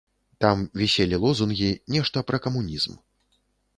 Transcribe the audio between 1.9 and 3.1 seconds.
нешта пра камунізм.